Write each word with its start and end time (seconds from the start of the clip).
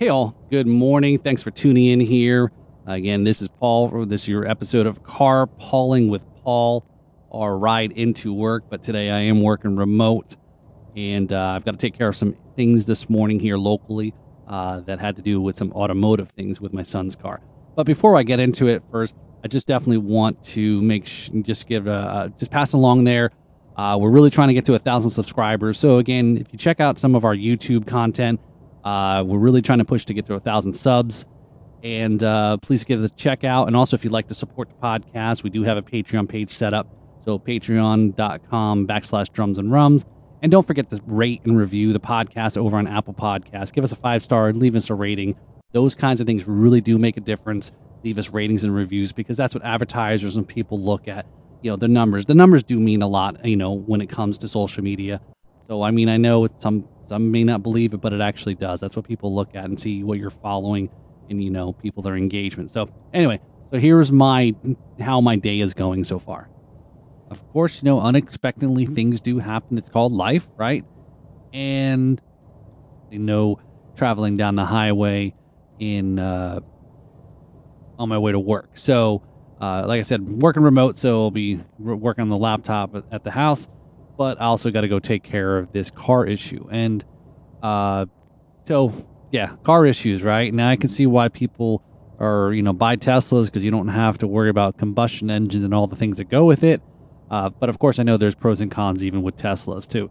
Hey, 0.00 0.08
all. 0.08 0.34
Good 0.50 0.66
morning. 0.66 1.18
Thanks 1.18 1.42
for 1.42 1.50
tuning 1.50 1.84
in 1.84 2.00
here. 2.00 2.50
Again, 2.86 3.22
this 3.22 3.42
is 3.42 3.48
Paul. 3.48 4.06
This 4.06 4.22
is 4.22 4.28
your 4.28 4.46
episode 4.46 4.86
of 4.86 5.02
Car 5.02 5.46
Pauling 5.46 6.08
with 6.08 6.22
Paul, 6.42 6.86
our 7.30 7.58
ride 7.58 7.92
into 7.92 8.32
work. 8.32 8.64
But 8.70 8.82
today 8.82 9.10
I 9.10 9.18
am 9.18 9.42
working 9.42 9.76
remote, 9.76 10.36
and 10.96 11.30
uh, 11.30 11.48
I've 11.48 11.66
got 11.66 11.72
to 11.72 11.76
take 11.76 11.98
care 11.98 12.08
of 12.08 12.16
some 12.16 12.34
things 12.56 12.86
this 12.86 13.10
morning 13.10 13.38
here 13.38 13.58
locally 13.58 14.14
uh, 14.48 14.80
that 14.80 15.00
had 15.00 15.16
to 15.16 15.22
do 15.22 15.38
with 15.38 15.58
some 15.58 15.70
automotive 15.72 16.30
things 16.30 16.62
with 16.62 16.72
my 16.72 16.82
son's 16.82 17.14
car. 17.14 17.42
But 17.76 17.84
before 17.84 18.16
I 18.16 18.22
get 18.22 18.40
into 18.40 18.68
it, 18.68 18.82
first, 18.90 19.14
I 19.44 19.48
just 19.48 19.66
definitely 19.66 19.98
want 19.98 20.42
to 20.44 20.80
make 20.80 21.04
sh- 21.04 21.28
just 21.42 21.68
give 21.68 21.86
a, 21.86 22.32
just 22.38 22.50
pass 22.50 22.72
along 22.72 23.04
there. 23.04 23.32
Uh, 23.76 23.98
we're 24.00 24.08
really 24.08 24.30
trying 24.30 24.48
to 24.48 24.54
get 24.54 24.64
to 24.64 24.74
a 24.76 24.78
thousand 24.78 25.10
subscribers. 25.10 25.78
So 25.78 25.98
again, 25.98 26.38
if 26.38 26.46
you 26.52 26.58
check 26.58 26.80
out 26.80 26.98
some 26.98 27.14
of 27.14 27.26
our 27.26 27.36
YouTube 27.36 27.86
content 27.86 28.40
uh, 28.84 29.22
we're 29.26 29.38
really 29.38 29.62
trying 29.62 29.78
to 29.78 29.84
push 29.84 30.04
to 30.06 30.14
get 30.14 30.26
to 30.26 30.34
a 30.34 30.40
thousand 30.40 30.74
subs. 30.74 31.26
And 31.82 32.22
uh, 32.22 32.58
please 32.58 32.84
give 32.84 33.00
the 33.00 33.08
check 33.10 33.42
out. 33.42 33.66
And 33.66 33.76
also, 33.76 33.96
if 33.96 34.04
you'd 34.04 34.12
like 34.12 34.28
to 34.28 34.34
support 34.34 34.68
the 34.68 34.74
podcast, 34.74 35.42
we 35.42 35.50
do 35.50 35.62
have 35.62 35.78
a 35.78 35.82
Patreon 35.82 36.28
page 36.28 36.50
set 36.50 36.74
up. 36.74 36.88
So, 37.24 37.38
patreon.com 37.38 38.86
backslash 38.86 39.32
drums 39.32 39.58
and 39.58 39.72
rums. 39.72 40.04
And 40.42 40.50
don't 40.50 40.66
forget 40.66 40.90
to 40.90 41.00
rate 41.06 41.42
and 41.44 41.56
review 41.56 41.92
the 41.92 42.00
podcast 42.00 42.56
over 42.56 42.76
on 42.76 42.86
Apple 42.86 43.14
Podcasts. 43.14 43.72
Give 43.72 43.84
us 43.84 43.92
a 43.92 43.96
five 43.96 44.22
star, 44.22 44.52
leave 44.52 44.74
us 44.74 44.88
a 44.90 44.94
rating. 44.94 45.36
Those 45.72 45.94
kinds 45.94 46.20
of 46.20 46.26
things 46.26 46.48
really 46.48 46.80
do 46.80 46.98
make 46.98 47.16
a 47.16 47.20
difference. 47.20 47.72
Leave 48.02 48.18
us 48.18 48.30
ratings 48.30 48.64
and 48.64 48.74
reviews 48.74 49.12
because 49.12 49.36
that's 49.36 49.54
what 49.54 49.64
advertisers 49.64 50.36
and 50.36 50.48
people 50.48 50.80
look 50.80 51.08
at. 51.08 51.26
You 51.62 51.70
know, 51.70 51.76
the 51.76 51.88
numbers. 51.88 52.24
The 52.24 52.34
numbers 52.34 52.62
do 52.62 52.80
mean 52.80 53.02
a 53.02 53.06
lot, 53.06 53.44
you 53.44 53.56
know, 53.56 53.72
when 53.72 54.00
it 54.00 54.08
comes 54.08 54.38
to 54.38 54.48
social 54.48 54.82
media. 54.82 55.20
So, 55.68 55.82
I 55.82 55.90
mean, 55.90 56.08
I 56.08 56.16
know 56.16 56.48
some 56.58 56.88
some 57.10 57.32
may 57.32 57.42
not 57.42 57.64
believe 57.64 57.92
it, 57.92 58.00
but 58.00 58.12
it 58.12 58.20
actually 58.20 58.54
does. 58.54 58.78
That's 58.78 58.94
what 58.94 59.04
people 59.04 59.34
look 59.34 59.56
at 59.56 59.64
and 59.64 59.78
see 59.78 60.04
what 60.04 60.20
you're 60.20 60.30
following 60.30 60.88
and, 61.28 61.42
you 61.42 61.50
know, 61.50 61.72
people, 61.72 62.04
their 62.04 62.14
engagement. 62.14 62.70
So, 62.70 62.86
anyway, 63.12 63.40
so 63.72 63.78
here's 63.80 64.12
my 64.12 64.54
how 65.00 65.20
my 65.20 65.34
day 65.34 65.58
is 65.58 65.74
going 65.74 66.04
so 66.04 66.20
far. 66.20 66.48
Of 67.28 67.44
course, 67.48 67.82
you 67.82 67.86
know, 67.86 68.00
unexpectedly 68.00 68.86
things 68.86 69.20
do 69.20 69.40
happen. 69.40 69.76
It's 69.76 69.88
called 69.88 70.12
life, 70.12 70.48
right? 70.56 70.84
And, 71.52 72.22
you 73.10 73.18
know, 73.18 73.60
traveling 73.96 74.36
down 74.36 74.54
the 74.54 74.64
highway 74.64 75.34
in, 75.80 76.20
uh, 76.20 76.60
on 77.98 78.08
my 78.08 78.18
way 78.18 78.30
to 78.30 78.38
work. 78.38 78.70
So, 78.74 79.24
uh, 79.60 79.82
like 79.84 79.98
I 79.98 80.02
said, 80.02 80.22
working 80.22 80.62
remote, 80.62 80.96
so 80.96 81.24
I'll 81.24 81.32
be 81.32 81.58
working 81.80 82.22
on 82.22 82.28
the 82.28 82.36
laptop 82.36 82.94
at 83.10 83.24
the 83.24 83.32
house 83.32 83.68
but 84.20 84.38
I 84.38 84.44
also 84.44 84.70
got 84.70 84.82
to 84.82 84.88
go 84.88 84.98
take 84.98 85.22
care 85.22 85.56
of 85.56 85.72
this 85.72 85.90
car 85.90 86.26
issue. 86.26 86.68
And 86.70 87.02
uh, 87.62 88.04
so, 88.64 88.92
yeah, 89.32 89.56
car 89.64 89.86
issues, 89.86 90.22
right? 90.22 90.52
Now 90.52 90.68
I 90.68 90.76
can 90.76 90.90
see 90.90 91.06
why 91.06 91.28
people 91.28 91.82
are, 92.18 92.52
you 92.52 92.62
know, 92.62 92.74
buy 92.74 92.96
Teslas 92.96 93.46
because 93.46 93.64
you 93.64 93.70
don't 93.70 93.88
have 93.88 94.18
to 94.18 94.26
worry 94.26 94.50
about 94.50 94.76
combustion 94.76 95.30
engines 95.30 95.64
and 95.64 95.72
all 95.72 95.86
the 95.86 95.96
things 95.96 96.18
that 96.18 96.28
go 96.28 96.44
with 96.44 96.64
it. 96.64 96.82
Uh, 97.30 97.48
but 97.48 97.70
of 97.70 97.78
course, 97.78 97.98
I 97.98 98.02
know 98.02 98.18
there's 98.18 98.34
pros 98.34 98.60
and 98.60 98.70
cons 98.70 99.02
even 99.02 99.22
with 99.22 99.38
Teslas 99.38 99.88
too. 99.88 100.10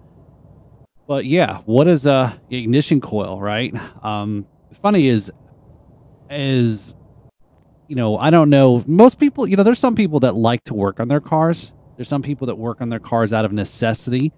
But 1.05 1.25
yeah, 1.25 1.59
what 1.65 1.87
is 1.87 2.07
a 2.07 2.35
ignition 2.49 3.01
coil, 3.01 3.39
right? 3.39 3.75
Um, 4.03 4.47
it's 4.71 4.79
funny 4.79 5.07
is, 5.07 5.31
is, 6.31 6.95
you 7.87 7.95
know, 7.95 8.17
I 8.17 8.31
don't 8.31 8.49
know. 8.49 8.83
Most 8.87 9.19
people, 9.19 9.47
you 9.47 9.55
know, 9.55 9.61
there's 9.61 9.77
some 9.77 9.93
people 9.93 10.21
that 10.21 10.33
like 10.33 10.63
to 10.63 10.73
work 10.73 10.99
on 10.99 11.09
their 11.09 11.21
cars 11.21 11.73
there's 11.99 12.07
some 12.07 12.21
people 12.21 12.47
that 12.47 12.55
work 12.55 12.79
on 12.79 12.87
their 12.87 12.99
cars 12.99 13.33
out 13.33 13.43
of 13.43 13.51
necessity 13.51 14.31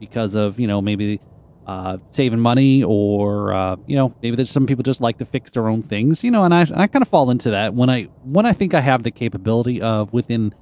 because 0.00 0.34
of, 0.34 0.58
you 0.58 0.66
know, 0.66 0.80
maybe 0.80 1.20
uh, 1.66 1.98
saving 2.08 2.40
money 2.40 2.82
or, 2.82 3.52
uh, 3.52 3.76
you 3.86 3.94
know, 3.94 4.16
maybe 4.22 4.34
there's 4.34 4.50
some 4.50 4.66
people 4.66 4.82
just 4.82 5.02
like 5.02 5.18
to 5.18 5.26
fix 5.26 5.50
their 5.50 5.68
own 5.68 5.82
things, 5.82 6.24
you 6.24 6.30
know, 6.30 6.42
and 6.44 6.54
I, 6.54 6.62
I 6.74 6.86
kind 6.86 7.02
of 7.02 7.08
fall 7.08 7.30
into 7.30 7.50
that 7.50 7.74
when 7.74 7.90
I, 7.90 8.04
when 8.22 8.46
I 8.46 8.54
think 8.54 8.72
I 8.72 8.80
have 8.80 9.02
the 9.02 9.10
capability 9.10 9.82
of 9.82 10.10
within 10.14 10.54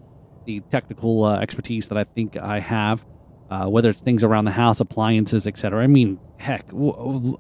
the 0.45 0.59
technical 0.73 1.23
uh, 1.23 1.39
expertise 1.39 1.89
that 1.89 1.97
I 1.97 2.03
think 2.03 2.37
I 2.37 2.59
have, 2.59 3.07
uh, 3.49 3.67
whether 3.67 3.89
it's 3.89 4.01
things 4.01 4.25
around 4.25 4.47
the 4.47 4.51
house, 4.51 4.81
appliances, 4.81 5.47
etc. 5.47 5.85
I 5.85 5.87
mean, 5.87 6.19
heck, 6.39 6.69
who 6.73 7.39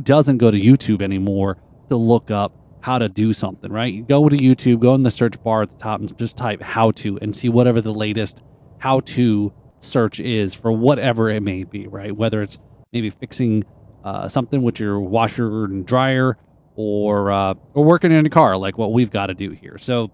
doesn't 0.00 0.38
go 0.38 0.50
to 0.50 0.58
YouTube 0.58 1.02
anymore 1.02 1.58
to 1.90 1.96
look 1.96 2.30
up 2.30 2.54
how 2.80 2.98
to 2.98 3.08
do 3.08 3.32
something, 3.32 3.70
right? 3.70 3.92
You 3.92 4.02
go 4.02 4.28
to 4.28 4.36
YouTube, 4.36 4.80
go 4.80 4.94
in 4.94 5.02
the 5.02 5.10
search 5.10 5.42
bar 5.42 5.62
at 5.62 5.70
the 5.70 5.76
top 5.76 6.00
and 6.00 6.16
just 6.18 6.36
type 6.36 6.62
how 6.62 6.90
to 6.92 7.18
and 7.20 7.34
see 7.34 7.48
whatever 7.48 7.80
the 7.80 7.92
latest 7.92 8.42
how 8.78 9.00
to 9.00 9.52
search 9.80 10.20
is 10.20 10.54
for 10.54 10.72
whatever 10.72 11.30
it 11.30 11.42
may 11.42 11.64
be, 11.64 11.86
right? 11.86 12.14
Whether 12.14 12.42
it's 12.42 12.58
maybe 12.92 13.10
fixing 13.10 13.64
uh, 14.04 14.28
something 14.28 14.62
with 14.62 14.80
your 14.80 15.00
washer 15.00 15.64
and 15.64 15.86
dryer 15.86 16.36
or 16.76 17.30
uh, 17.30 17.54
or 17.74 17.84
working 17.84 18.12
in 18.12 18.24
a 18.24 18.30
car 18.30 18.56
like 18.56 18.78
what 18.78 18.92
we've 18.92 19.10
got 19.10 19.26
to 19.26 19.34
do 19.34 19.50
here. 19.50 19.78
So, 19.78 20.10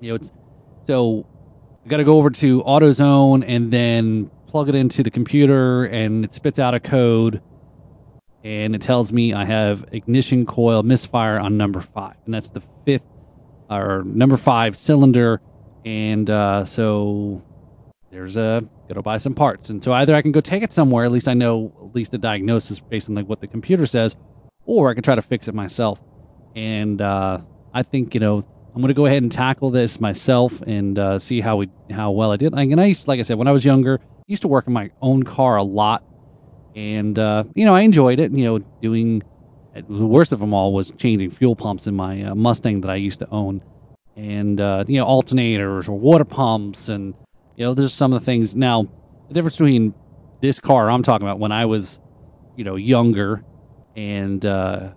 you 0.00 0.10
know, 0.10 0.14
it's 0.14 0.32
so 0.86 1.26
you 1.84 1.90
got 1.90 1.98
to 1.98 2.04
go 2.04 2.18
over 2.18 2.30
to 2.30 2.62
AutoZone 2.62 3.44
and 3.46 3.70
then 3.70 4.30
plug 4.46 4.68
it 4.68 4.74
into 4.74 5.02
the 5.02 5.10
computer 5.10 5.84
and 5.84 6.24
it 6.24 6.34
spits 6.34 6.58
out 6.58 6.74
a 6.74 6.80
code 6.80 7.40
and 8.44 8.74
it 8.74 8.82
tells 8.82 9.12
me 9.12 9.32
I 9.32 9.44
have 9.44 9.84
ignition 9.92 10.46
coil 10.46 10.82
misfire 10.82 11.38
on 11.38 11.56
number 11.56 11.80
five, 11.80 12.16
and 12.24 12.34
that's 12.34 12.50
the 12.50 12.62
fifth 12.84 13.06
or 13.70 14.02
number 14.04 14.36
five 14.36 14.76
cylinder. 14.76 15.40
And 15.84 16.28
uh, 16.28 16.64
so 16.64 17.44
there's 18.12 18.36
a 18.36 18.62
gotta 18.88 19.02
buy 19.02 19.18
some 19.18 19.34
parts, 19.34 19.70
and 19.70 19.82
so 19.82 19.92
either 19.92 20.14
I 20.14 20.22
can 20.22 20.32
go 20.32 20.40
take 20.40 20.62
it 20.62 20.72
somewhere, 20.72 21.04
at 21.04 21.10
least 21.10 21.28
I 21.28 21.34
know 21.34 21.72
at 21.80 21.94
least 21.94 22.12
the 22.12 22.18
diagnosis 22.18 22.78
based 22.78 23.08
on 23.08 23.16
like 23.16 23.26
what 23.26 23.40
the 23.40 23.48
computer 23.48 23.86
says, 23.86 24.16
or 24.64 24.90
I 24.90 24.94
can 24.94 25.02
try 25.02 25.14
to 25.14 25.22
fix 25.22 25.48
it 25.48 25.54
myself. 25.54 26.00
And 26.54 27.00
uh, 27.00 27.38
I 27.72 27.82
think 27.82 28.14
you 28.14 28.20
know 28.20 28.42
I'm 28.74 28.80
gonna 28.80 28.94
go 28.94 29.06
ahead 29.06 29.22
and 29.22 29.32
tackle 29.32 29.70
this 29.70 30.00
myself 30.00 30.60
and 30.62 30.98
uh, 30.98 31.18
see 31.18 31.40
how 31.40 31.56
we 31.56 31.70
how 31.90 32.12
well 32.12 32.32
I 32.32 32.36
did. 32.36 32.52
Like, 32.52 32.70
and 32.70 32.80
I 32.80 32.86
used, 32.86 33.08
like 33.08 33.18
I 33.18 33.22
said, 33.22 33.38
when 33.38 33.48
I 33.48 33.52
was 33.52 33.64
younger, 33.64 33.98
I 34.00 34.24
used 34.26 34.42
to 34.42 34.48
work 34.48 34.66
in 34.66 34.72
my 34.72 34.90
own 35.00 35.22
car 35.22 35.56
a 35.56 35.62
lot 35.62 36.04
and 36.74 37.18
uh, 37.18 37.44
you 37.54 37.64
know 37.64 37.74
I 37.74 37.82
enjoyed 37.82 38.18
it. 38.18 38.32
You 38.32 38.44
know, 38.44 38.58
doing 38.80 39.22
the 39.74 40.06
worst 40.06 40.32
of 40.32 40.40
them 40.40 40.54
all 40.54 40.72
was 40.72 40.90
changing 40.92 41.30
fuel 41.30 41.56
pumps 41.56 41.86
in 41.86 41.94
my 41.94 42.22
uh, 42.22 42.34
Mustang 42.34 42.80
that 42.82 42.90
I 42.90 42.96
used 42.96 43.20
to 43.20 43.28
own, 43.30 43.62
and 44.16 44.60
uh, 44.60 44.84
you 44.86 44.98
know 44.98 45.06
alternators 45.06 45.88
or 45.88 45.92
water 45.92 46.24
pumps, 46.24 46.88
and 46.88 47.14
you 47.56 47.64
know 47.64 47.74
there's 47.74 47.92
some 47.92 48.12
of 48.12 48.20
the 48.20 48.24
things. 48.24 48.56
Now 48.56 48.88
the 49.28 49.34
difference 49.34 49.56
between 49.56 49.94
this 50.40 50.60
car 50.60 50.90
I'm 50.90 51.02
talking 51.02 51.26
about 51.26 51.38
when 51.38 51.52
I 51.52 51.66
was, 51.66 52.00
you 52.56 52.64
know, 52.64 52.76
younger, 52.76 53.44
and 53.96 54.44
uh, 54.44 54.90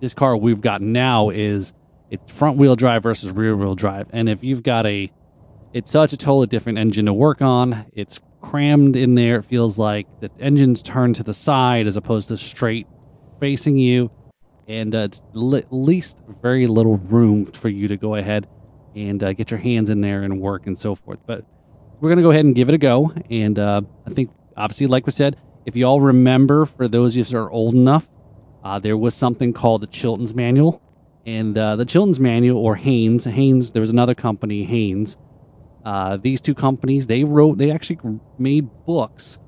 this 0.00 0.14
car 0.14 0.36
we've 0.36 0.60
got 0.60 0.80
now 0.82 1.30
is 1.30 1.74
it's 2.10 2.32
front 2.32 2.58
wheel 2.58 2.76
drive 2.76 3.02
versus 3.02 3.30
rear 3.30 3.56
wheel 3.56 3.74
drive, 3.74 4.08
and 4.12 4.28
if 4.28 4.42
you've 4.44 4.62
got 4.62 4.86
a 4.86 5.12
it's 5.74 5.90
such 5.90 6.12
a 6.12 6.16
totally 6.16 6.46
different 6.46 6.78
engine 6.78 7.06
to 7.06 7.12
work 7.12 7.42
on. 7.42 7.84
It's 7.94 8.20
crammed 8.40 8.94
in 8.94 9.16
there. 9.16 9.38
It 9.38 9.42
feels 9.42 9.76
like 9.76 10.06
the 10.20 10.30
engine's 10.38 10.80
turned 10.82 11.16
to 11.16 11.24
the 11.24 11.34
side 11.34 11.88
as 11.88 11.96
opposed 11.96 12.28
to 12.28 12.36
straight 12.36 12.86
facing 13.40 13.76
you, 13.76 14.10
and 14.68 14.94
uh, 14.94 14.98
it's 14.98 15.22
li- 15.32 15.58
at 15.58 15.72
least 15.72 16.22
very 16.40 16.68
little 16.68 16.96
room 16.98 17.44
for 17.44 17.68
you 17.68 17.88
to 17.88 17.96
go 17.96 18.14
ahead 18.14 18.46
and 18.94 19.22
uh, 19.24 19.32
get 19.32 19.50
your 19.50 19.58
hands 19.58 19.90
in 19.90 20.00
there 20.00 20.22
and 20.22 20.40
work 20.40 20.68
and 20.68 20.78
so 20.78 20.94
forth. 20.94 21.18
But 21.26 21.44
we're 22.04 22.10
gonna 22.10 22.22
go 22.22 22.30
ahead 22.30 22.44
and 22.44 22.54
give 22.54 22.68
it 22.68 22.74
a 22.74 22.78
go, 22.78 23.12
and 23.30 23.58
uh, 23.58 23.80
I 24.06 24.10
think 24.10 24.30
obviously, 24.56 24.86
like 24.86 25.06
we 25.06 25.12
said, 25.12 25.36
if 25.66 25.74
you 25.74 25.86
all 25.86 26.00
remember, 26.00 26.66
for 26.66 26.86
those 26.86 27.14
of 27.14 27.18
you 27.18 27.24
that 27.24 27.36
are 27.36 27.50
old 27.50 27.74
enough, 27.74 28.06
uh, 28.62 28.78
there 28.78 28.96
was 28.96 29.14
something 29.14 29.52
called 29.52 29.82
the 29.82 29.86
Chilton's 29.86 30.34
Manual, 30.34 30.80
and 31.26 31.56
uh, 31.58 31.76
the 31.76 31.84
Chilton's 31.84 32.20
Manual 32.20 32.58
or 32.58 32.76
Haynes, 32.76 33.24
Haynes, 33.24 33.72
there 33.72 33.80
was 33.80 33.90
another 33.90 34.14
company, 34.14 34.64
Haynes 34.64 35.18
uh, 35.84 36.16
these 36.16 36.40
two 36.40 36.54
companies, 36.54 37.06
they 37.06 37.24
wrote, 37.24 37.58
they 37.58 37.70
actually 37.70 37.98
made 38.38 38.68
books, 38.86 39.38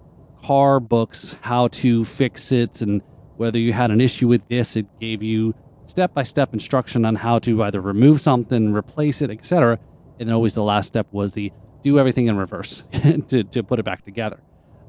car 0.45 0.81
books, 0.81 1.37
how 1.41 1.69
to 1.69 2.05
fix 2.05 2.53
it, 2.53 2.83
and 2.83 3.01
whether 3.37 3.59
you 3.59 3.73
had 3.73 3.91
an 3.91 4.01
issue 4.01 4.29
with 4.29 4.47
this, 4.49 4.77
it 4.77 4.87
gave 5.01 5.23
you 5.23 5.55
step 5.87 6.13
by 6.13 6.23
step 6.23 6.53
instruction 6.53 7.05
on 7.05 7.15
how 7.15 7.39
to 7.39 7.63
either 7.63 7.81
remove 7.81 8.21
something, 8.21 8.73
replace 8.73 9.23
it, 9.23 9.31
etc. 9.31 9.79
And 10.21 10.31
always 10.31 10.55
the 10.55 10.63
last 10.63 10.89
step 10.89 11.07
was 11.11 11.33
the 11.33 11.53
do 11.87 12.01
everything 12.01 12.27
in 12.27 12.37
reverse 12.37 12.83
to, 13.29 13.45
to 13.45 13.63
put 13.63 13.79
it 13.79 13.85
back 13.85 14.05
together. 14.05 14.41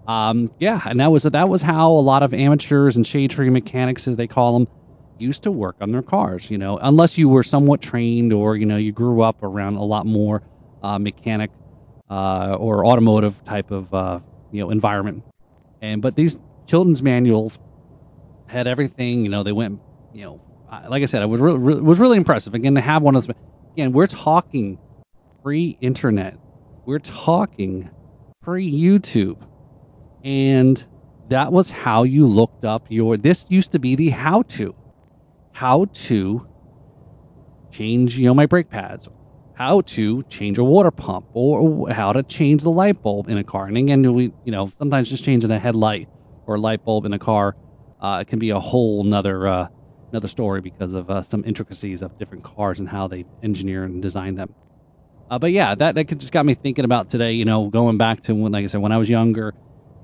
Um, 0.08 0.50
yeah, 0.58 0.82
and 0.86 1.00
that 1.00 1.12
was 1.12 1.24
that 1.24 1.48
was 1.48 1.62
how 1.62 1.92
a 1.92 2.02
lot 2.12 2.24
of 2.24 2.34
amateurs 2.34 2.96
and 2.96 3.06
shade 3.06 3.30
tree 3.30 3.50
mechanics, 3.50 4.08
as 4.08 4.18
they 4.18 4.26
call 4.26 4.58
them, 4.58 4.68
used 5.20 5.44
to 5.44 5.52
work 5.52 5.76
on 5.80 5.92
their 5.92 6.02
cars. 6.02 6.50
You 6.50 6.58
know, 6.58 6.78
unless 6.78 7.18
you 7.18 7.30
were 7.30 7.44
somewhat 7.44 7.82
trained 7.82 8.34
or 8.34 8.56
you 8.56 8.66
know 8.66 8.78
you 8.78 8.92
grew 8.92 9.22
up 9.22 9.44
around 9.44 9.76
a 9.76 9.84
lot 9.84 10.06
more 10.06 10.42
uh, 10.82 10.98
mechanic 10.98 11.52
uh, 12.10 12.56
or 12.58 12.86
automotive 12.86 13.44
type 13.46 13.70
of 13.70 13.94
uh, 13.94 14.20
you 14.52 14.62
know 14.62 14.72
environment. 14.72 15.24
And 15.82 16.02
but 16.02 16.16
these 16.16 16.38
Chilton's 16.66 17.04
manuals 17.04 17.60
had 18.48 18.66
everything. 18.66 19.24
You 19.24 19.30
know, 19.30 19.44
they 19.44 19.52
went. 19.52 19.82
You 20.14 20.24
know, 20.24 20.42
like 20.90 21.04
I 21.04 21.06
said, 21.06 21.22
it 21.22 21.28
was 21.28 21.42
really, 21.42 21.60
really 21.60 21.82
was 21.82 22.00
really 22.00 22.18
impressive. 22.18 22.56
Again, 22.56 22.74
to 22.76 22.82
have 22.82 23.04
one 23.04 23.16
of 23.16 23.28
those. 23.28 23.36
Again, 23.74 23.92
we're 23.92 24.08
talking 24.08 24.80
pre-internet. 25.44 26.40
We're 26.88 27.00
talking 27.00 27.90
pre-YouTube, 28.42 29.46
and 30.24 30.86
that 31.28 31.52
was 31.52 31.70
how 31.70 32.04
you 32.04 32.26
looked 32.26 32.64
up 32.64 32.86
your. 32.90 33.18
This 33.18 33.46
used 33.50 33.74
to 33.74 33.80
be 33.80 33.96
the 33.96 34.12
how-to. 34.12 34.74
how 35.52 35.84
to 35.92 36.48
change, 37.72 38.18
you 38.18 38.26
know, 38.26 38.34
my 38.34 38.46
brake 38.46 38.70
pads, 38.70 39.10
how 39.56 39.82
to 39.82 40.24
change 40.30 40.60
a 40.60 40.64
water 40.64 40.92
pump, 40.92 41.26
or 41.34 41.90
how 41.92 42.14
to 42.14 42.24
change 42.24 42.64
the 42.64 42.72
light 42.72 43.04
bulb 43.04 43.28
in 43.28 43.38
a 43.38 43.44
car. 43.44 43.66
And 43.66 43.78
again, 43.78 44.14
we, 44.14 44.32
you 44.46 44.54
know, 44.54 44.72
sometimes 44.78 45.10
just 45.10 45.26
changing 45.26 45.52
a 45.52 45.60
headlight 45.60 46.08
or 46.46 46.56
a 46.56 46.60
light 46.60 46.86
bulb 46.86 47.04
in 47.04 47.12
a 47.12 47.20
car 47.20 47.58
uh, 48.00 48.24
can 48.24 48.40
be 48.40 48.52
a 48.52 48.62
whole 48.62 49.04
nother 49.04 49.46
uh, 49.46 49.68
another 50.12 50.30
story 50.30 50.62
because 50.62 50.94
of 50.94 51.10
uh, 51.10 51.22
some 51.22 51.44
intricacies 51.44 52.02
of 52.02 52.18
different 52.18 52.46
cars 52.46 52.80
and 52.80 52.88
how 52.88 53.08
they 53.08 53.26
engineer 53.44 53.84
and 53.84 54.02
design 54.02 54.36
them. 54.36 54.56
Uh, 55.30 55.38
but 55.40 55.52
yeah, 55.52 55.76
that, 55.76 55.96
that 55.96 56.08
just 56.18 56.32
got 56.32 56.46
me 56.46 56.54
thinking 56.54 56.86
about 56.86 57.10
today. 57.10 57.34
You 57.34 57.46
know, 57.46 57.70
going 57.70 57.98
back 57.98 58.22
to 58.22 58.36
when, 58.36 58.52
like 58.52 58.64
I 58.64 58.68
said, 58.68 58.82
when 58.82 58.92
I 58.92 58.98
was 58.98 59.10
younger, 59.10 59.54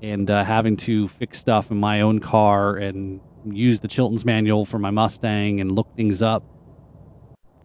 and 0.02 0.30
uh, 0.30 0.44
having 0.44 0.76
to 0.76 1.08
fix 1.08 1.38
stuff 1.38 1.70
in 1.70 1.78
my 1.78 2.02
own 2.02 2.20
car 2.20 2.76
and 2.76 3.20
use 3.46 3.80
the 3.80 3.88
Chilton's 3.88 4.24
manual 4.24 4.64
for 4.64 4.78
my 4.78 4.90
Mustang 4.90 5.60
and 5.60 5.72
look 5.72 5.94
things 5.96 6.22
up. 6.22 6.44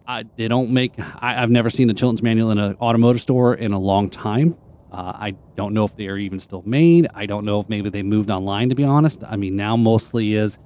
I, 0.06 0.24
they 0.36 0.48
don't 0.48 0.70
make. 0.70 0.94
I, 0.98 1.34
have 1.34 1.50
never 1.50 1.70
seen 1.70 1.86
the 1.86 1.94
Chilton's 1.94 2.22
manual 2.22 2.50
in 2.50 2.58
an 2.58 2.76
automotive 2.80 3.20
store 3.20 3.54
in 3.54 3.72
a 3.72 3.78
long 3.78 4.08
time. 4.08 4.56
Uh, 4.90 5.12
I 5.14 5.36
don't 5.54 5.72
know 5.72 5.84
if 5.84 5.94
they 5.96 6.08
are 6.08 6.16
even 6.16 6.40
still 6.40 6.62
made. 6.66 7.06
I 7.14 7.26
don't 7.26 7.44
know 7.44 7.60
if 7.60 7.68
maybe 7.68 7.90
they 7.90 8.02
moved 8.02 8.30
online. 8.30 8.70
To 8.70 8.74
be 8.74 8.84
honest, 8.84 9.22
I 9.22 9.36
mean 9.36 9.54
now 9.54 9.76
mostly 9.76 10.34
is 10.34 10.58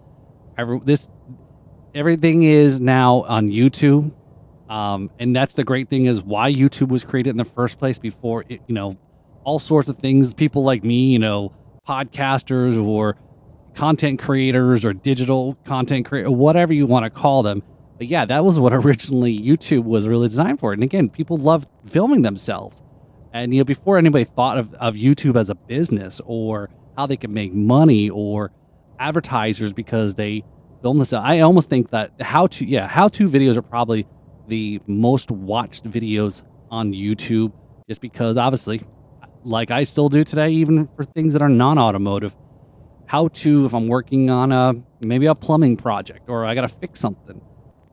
every, 0.56 0.80
this 0.84 1.08
everything 1.94 2.44
is 2.44 2.80
now 2.80 3.22
on 3.22 3.48
YouTube, 3.48 4.14
um, 4.68 5.10
and 5.18 5.34
that's 5.34 5.54
the 5.54 5.64
great 5.64 5.88
thing 5.88 6.06
is 6.06 6.22
why 6.22 6.52
YouTube 6.52 6.88
was 6.88 7.04
created 7.04 7.30
in 7.30 7.36
the 7.36 7.44
first 7.44 7.78
place. 7.78 7.98
Before 7.98 8.44
it, 8.48 8.60
you 8.66 8.74
know, 8.74 8.96
all 9.44 9.58
sorts 9.58 9.88
of 9.88 9.98
things. 9.98 10.34
People 10.34 10.64
like 10.64 10.84
me, 10.84 11.12
you 11.12 11.18
know, 11.18 11.52
podcasters 11.86 12.82
or 12.82 13.16
content 13.74 14.20
creators 14.20 14.84
or 14.84 14.92
digital 14.92 15.56
content 15.64 16.06
creator, 16.06 16.30
whatever 16.30 16.72
you 16.72 16.86
want 16.86 17.04
to 17.04 17.10
call 17.10 17.42
them. 17.42 17.62
But 17.98 18.08
yeah, 18.08 18.24
that 18.24 18.44
was 18.44 18.58
what 18.58 18.72
originally 18.72 19.38
YouTube 19.38 19.84
was 19.84 20.08
really 20.08 20.28
designed 20.28 20.60
for. 20.60 20.72
And 20.72 20.82
again, 20.82 21.08
people 21.08 21.36
love 21.36 21.66
filming 21.86 22.22
themselves. 22.22 22.82
And 23.32 23.52
you 23.52 23.60
know, 23.60 23.64
before 23.64 23.98
anybody 23.98 24.24
thought 24.24 24.58
of, 24.58 24.72
of 24.74 24.94
YouTube 24.94 25.38
as 25.38 25.50
a 25.50 25.54
business 25.54 26.20
or 26.24 26.70
how 26.96 27.06
they 27.06 27.16
could 27.16 27.30
make 27.30 27.52
money 27.52 28.08
or 28.08 28.52
advertisers 28.98 29.72
because 29.72 30.14
they 30.14 30.44
film 30.82 30.98
this, 30.98 31.12
I 31.12 31.40
almost 31.40 31.68
think 31.68 31.90
that 31.90 32.12
how 32.20 32.46
to 32.46 32.64
yeah, 32.64 32.86
how 32.86 33.08
to 33.08 33.28
videos 33.28 33.56
are 33.56 33.62
probably 33.62 34.06
the 34.48 34.80
most 34.86 35.30
watched 35.30 35.84
videos 35.84 36.44
on 36.70 36.92
YouTube 36.92 37.52
just 37.88 38.00
because 38.00 38.36
obviously 38.36 38.80
like 39.44 39.70
I 39.70 39.84
still 39.84 40.08
do 40.08 40.24
today, 40.24 40.50
even 40.50 40.88
for 40.96 41.04
things 41.04 41.34
that 41.34 41.42
are 41.42 41.48
non 41.48 41.78
automotive, 41.78 42.34
how 43.06 43.28
to, 43.28 43.66
if 43.66 43.74
I'm 43.74 43.88
working 43.88 44.30
on 44.30 44.52
a 44.52 44.74
maybe 45.00 45.26
a 45.26 45.34
plumbing 45.34 45.76
project 45.76 46.28
or 46.28 46.44
I 46.44 46.54
got 46.54 46.62
to 46.62 46.68
fix 46.68 47.00
something 47.00 47.40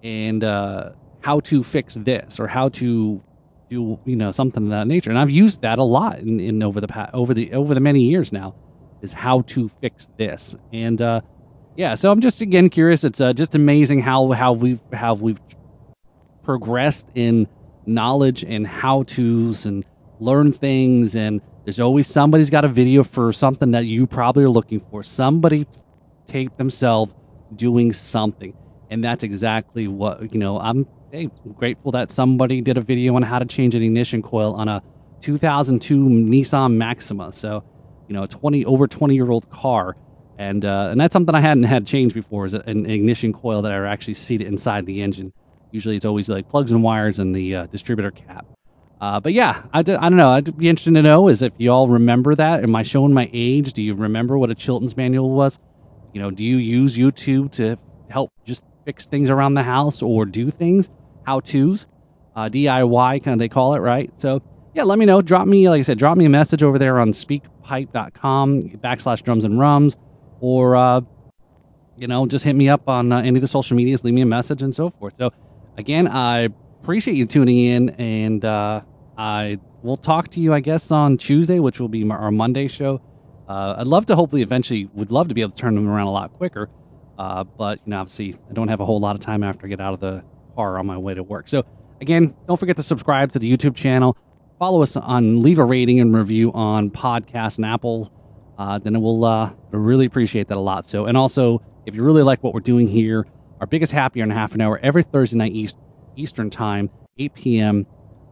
and 0.02 0.44
uh, 0.44 0.92
how 1.20 1.42
to 1.42 1.62
fix 1.64 1.96
this 1.96 2.40
or 2.40 2.48
how 2.48 2.70
to 2.70 3.24
do 3.70 4.00
you 4.06 4.16
know 4.16 4.32
something 4.32 4.64
of 4.64 4.70
that 4.70 4.88
nature. 4.88 5.10
And 5.10 5.20
I've 5.20 5.30
used 5.30 5.62
that 5.62 5.78
a 5.80 5.84
lot 5.84 6.20
in, 6.20 6.40
in 6.40 6.64
over 6.64 6.82
the 6.82 6.88
past, 6.88 7.14
over 7.14 7.34
the 7.34 7.54
over 7.54 7.74
the 7.74 7.80
many 7.80 8.02
years 8.02 8.32
now 8.32 8.56
is 9.02 9.14
how 9.14 9.42
to 9.42 9.68
fix 9.68 10.10
this. 10.18 10.56
And 10.72 11.02
uh, 11.02 11.22
yeah, 11.76 11.96
so 11.96 12.12
I'm 12.12 12.22
just 12.22 12.42
again 12.42 12.70
curious. 12.70 13.04
It's 13.04 13.22
uh, 13.22 13.34
just 13.34 13.56
amazing 13.56 14.02
how 14.02 14.32
how 14.32 14.54
we've 14.54 14.82
how 14.94 15.14
we've 15.14 15.40
progressed 16.44 17.08
in 17.16 17.48
knowledge 17.86 18.44
and 18.44 18.68
how 18.68 19.04
tos 19.04 19.66
and 19.66 19.86
learn 20.20 20.52
things 20.52 21.16
and 21.16 21.42
there's 21.64 21.80
always 21.80 22.08
somebody's 22.08 22.50
got 22.50 22.66
a 22.66 22.68
video 22.68 23.04
for 23.04 23.32
something 23.32 23.72
that 23.72 23.86
you 23.86 24.08
probably 24.08 24.44
are 24.44 24.50
looking 24.50 24.80
for. 24.80 25.04
Somebody 25.04 25.68
taped 26.26 26.58
themselves 26.58 27.14
doing 27.56 27.94
something. 27.94 28.56
And 28.90 29.04
that's 29.04 29.24
exactly 29.24 29.88
what, 29.88 30.34
you 30.34 30.40
know, 30.40 30.60
I'm 30.60 30.88
hey, 31.12 31.30
grateful 31.56 31.92
that 31.92 32.12
somebody 32.12 32.62
did 32.62 32.78
a 32.78 32.82
video 32.82 33.16
on 33.16 33.22
how 33.22 33.38
to 33.40 33.46
change 33.46 33.76
an 33.76 33.84
ignition 33.84 34.22
coil 34.22 34.54
on 34.56 34.68
a 34.68 34.82
2002 35.22 36.04
Nissan 36.06 36.76
Maxima. 36.76 37.32
So, 37.32 37.64
you 38.08 38.16
know, 38.16 38.24
a 38.24 38.28
20 38.28 38.66
over 38.66 38.88
20 38.88 39.14
year 39.14 39.30
old 39.30 39.50
car. 39.50 39.96
And, 40.38 40.66
uh, 40.66 40.88
and 40.92 41.00
that's 41.00 41.14
something 41.14 41.36
I 41.36 41.42
hadn't 41.42 41.64
had 41.64 41.86
changed 41.86 42.16
before 42.16 42.46
is 42.46 42.56
an 42.56 42.90
ignition 42.90 43.32
coil 43.32 43.62
that 43.62 43.72
are 43.72 43.86
actually 43.86 44.16
seated 44.16 44.48
inside 44.48 44.88
the 44.88 45.04
engine. 45.04 45.32
Usually 45.72 45.96
it's 45.96 46.06
always 46.06 46.30
like 46.30 46.50
plugs 46.50 46.72
and 46.72 46.84
wires 46.84 47.20
and 47.20 47.34
the 47.34 47.56
uh, 47.56 47.66
distributor 47.68 48.12
cap. 48.12 48.46
Uh, 49.00 49.20
but 49.20 49.34
yeah, 49.34 49.64
I, 49.74 49.82
d- 49.82 49.96
I 49.96 50.10
don't 50.10 50.18
know. 50.18 50.30
I'd 50.30 50.56
be 50.58 50.70
interested 50.70 50.94
to 50.94 51.02
know 51.02 51.28
is 51.28 51.42
if 51.42 51.54
you 51.58 51.72
all 51.72 51.88
remember 51.88 52.36
that. 52.36 52.64
Am 52.64 52.76
I 52.76 52.84
showing 52.84 53.14
my 53.14 53.30
age? 53.34 53.74
Do 53.74 53.82
you 53.82 53.96
remember 53.96 54.38
what 54.38 54.52
a 54.52 54.56
Chilton's 54.56 54.96
manual 54.96 55.32
was? 55.32 55.58
You 56.14 56.22
know, 56.22 56.30
do 56.30 56.44
you 56.44 56.58
use 56.58 56.98
YouTube 56.98 57.52
to 57.54 57.78
help 58.10 58.32
just 58.46 58.64
fix 58.86 59.08
things 59.08 59.30
around 59.30 59.56
the 59.56 59.64
house 59.64 60.02
or 60.04 60.26
do 60.26 60.52
things? 60.52 60.92
How 61.24 61.40
to's, 61.40 61.88
uh, 62.36 62.50
DIY, 62.50 63.24
kind 63.24 63.34
of 63.34 63.40
they 63.40 63.50
call 63.50 63.74
it, 63.74 63.80
right? 63.80 64.12
So 64.18 64.44
yeah, 64.74 64.84
let 64.84 65.00
me 65.00 65.06
know. 65.06 65.22
Drop 65.22 65.48
me, 65.48 65.68
like 65.70 65.80
I 65.80 65.82
said, 65.82 65.98
drop 65.98 66.18
me 66.18 66.26
a 66.26 66.30
message 66.30 66.64
over 66.64 66.78
there 66.78 67.00
on 67.00 67.12
speakpipe.com 67.12 68.62
backslash 68.62 69.24
drums 69.24 69.44
and 69.46 69.60
rums, 69.60 69.98
or 70.40 70.76
uh, 70.76 71.02
you 71.98 72.08
know, 72.08 72.26
just 72.26 72.46
hit 72.46 72.56
me 72.56 72.70
up 72.70 72.88
on 72.88 73.12
uh, 73.12 73.20
any 73.20 73.38
of 73.38 73.42
the 73.42 73.48
social 73.48 73.76
medias, 73.76 74.04
leave 74.04 74.14
me 74.14 74.22
a 74.22 74.26
message 74.26 74.62
and 74.62 74.74
so 74.74 74.90
forth. 74.90 75.16
So 75.18 75.32
again, 75.82 76.08
I 76.08 76.50
appreciate 76.82 77.16
you 77.18 77.26
tuning 77.26 77.58
in 77.58 77.90
and 77.90 78.46
uh, 78.46 78.82
I 79.18 79.58
will 79.82 79.98
talk 79.98 80.30
to 80.30 80.40
you, 80.40 80.54
I 80.54 80.60
guess, 80.60 80.92
on 80.92 81.18
Tuesday, 81.18 81.60
which 81.60 81.80
will 81.80 81.90
be 81.90 82.10
our 82.10 82.32
Monday 82.32 82.68
show. 82.68 83.02
Uh, 83.50 83.76
I'd 83.80 83.88
love 83.88 84.06
to 84.06 84.16
hopefully 84.16 84.44
eventually 84.44 84.90
would 84.94 85.12
love 85.12 85.28
to 85.30 85.34
be 85.34 85.42
able 85.42 85.52
to 85.52 85.58
turn 85.58 85.74
them 85.74 85.90
around 85.90 86.06
a 86.06 86.12
lot 86.12 86.34
quicker. 86.34 86.70
Uh, 87.18 87.44
but 87.44 87.80
you 87.84 87.90
know, 87.90 88.00
obviously, 88.00 88.36
I 88.50 88.54
don't 88.54 88.68
have 88.68 88.80
a 88.80 88.86
whole 88.86 89.00
lot 89.00 89.16
of 89.16 89.22
time 89.22 89.44
after 89.44 89.66
I 89.66 89.70
get 89.70 89.82
out 89.82 89.94
of 89.94 90.00
the 90.00 90.24
car 90.56 90.78
on 90.78 90.86
my 90.86 90.98
way 90.98 91.16
to 91.16 91.24
work. 91.24 91.48
So 91.48 91.66
again, 92.00 92.36
don't 92.48 92.60
forget 92.60 92.78
to 92.78 92.84
subscribe 92.84 93.32
to 93.32 93.40
the 93.40 93.52
YouTube 93.52 93.76
channel. 93.76 94.16
Follow 94.60 94.84
us 94.84 94.96
on, 94.96 95.42
leave 95.42 95.58
a 95.58 95.66
rating 95.66 96.00
and 96.00 96.16
review 96.16 96.54
on 96.54 96.92
podcast 96.92 97.58
and 97.58 97.66
Apple. 97.66 98.14
Uh, 98.60 98.78
then 98.78 99.02
we'll 99.02 99.26
uh, 99.26 99.52
really 99.72 100.06
appreciate 100.06 100.48
that 100.50 100.58
a 100.58 100.62
lot. 100.62 100.88
So, 100.88 101.08
and 101.08 101.18
also, 101.18 101.64
if 101.88 101.96
you 101.96 102.04
really 102.04 102.22
like 102.22 102.44
what 102.44 102.54
we're 102.54 102.60
doing 102.60 102.88
here, 102.88 103.26
our 103.62 103.68
biggest 103.68 103.92
happy 103.92 104.20
hour 104.20 104.24
in 104.24 104.32
half 104.32 104.56
an 104.56 104.62
hour 104.62 104.80
every 104.82 105.04
Thursday 105.04 105.38
night 105.38 105.54
East, 105.54 105.78
Eastern 106.16 106.50
time, 106.50 106.90
8 107.20 107.34
p.m. 107.36 107.86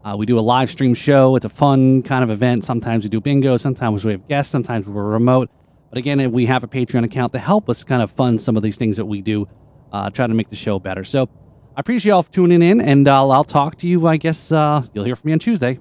Uh, 0.03 0.15
we 0.17 0.25
do 0.25 0.39
a 0.39 0.41
live 0.41 0.71
stream 0.71 0.95
show. 0.95 1.35
It's 1.35 1.45
a 1.45 1.49
fun 1.49 2.01
kind 2.01 2.23
of 2.23 2.31
event. 2.31 2.65
Sometimes 2.65 3.03
we 3.03 3.09
do 3.09 3.21
bingo. 3.21 3.55
Sometimes 3.55 4.03
we 4.03 4.13
have 4.13 4.27
guests. 4.27 4.51
Sometimes 4.51 4.87
we're 4.87 5.03
remote. 5.03 5.51
But 5.89 5.99
again, 5.99 6.31
we 6.31 6.47
have 6.47 6.63
a 6.63 6.67
Patreon 6.67 7.03
account 7.03 7.33
to 7.33 7.39
help 7.39 7.69
us 7.69 7.83
kind 7.83 8.01
of 8.01 8.09
fund 8.09 8.41
some 8.41 8.57
of 8.57 8.63
these 8.63 8.77
things 8.77 8.97
that 8.97 9.05
we 9.05 9.21
do, 9.21 9.47
uh, 9.91 10.09
try 10.09 10.25
to 10.25 10.33
make 10.33 10.49
the 10.49 10.55
show 10.55 10.79
better. 10.79 11.03
So 11.03 11.29
I 11.77 11.81
appreciate 11.81 12.09
y'all 12.09 12.23
tuning 12.23 12.63
in, 12.63 12.81
and 12.81 13.07
uh, 13.07 13.29
I'll 13.29 13.43
talk 13.43 13.75
to 13.77 13.87
you. 13.87 14.07
I 14.07 14.17
guess 14.17 14.51
uh, 14.51 14.83
you'll 14.93 15.05
hear 15.05 15.15
from 15.15 15.29
me 15.29 15.33
on 15.33 15.39
Tuesday. 15.39 15.77